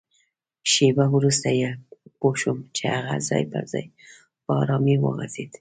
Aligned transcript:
شېبه 0.71 1.05
وروسته 1.15 1.49
پوه 2.19 2.33
شوم 2.41 2.57
چي 2.75 2.83
هغه 2.95 3.15
ځای 3.29 3.43
پر 3.51 3.63
ځای 3.71 3.85
په 4.45 4.51
ارامۍ 4.61 4.95
وغځېد. 4.99 5.49